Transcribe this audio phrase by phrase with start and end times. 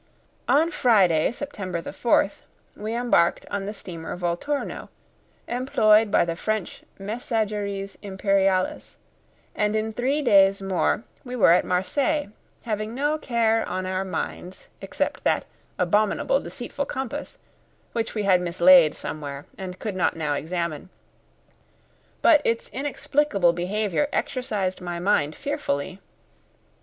[0.47, 2.41] On Friday, September the 4th,
[2.75, 4.89] we embarked on the steamer Volturno,
[5.47, 8.95] employed by the French Messageries Imperiales,
[9.55, 12.29] and in three days more we were at Marseilles,
[12.63, 15.45] having no care on our minds except that
[15.77, 17.37] abominable deceitful compass,
[17.93, 20.89] which we had mislaid somewhere and could not now examine;
[22.23, 25.99] but its inexplicable behaviour exercised my mind fearfully.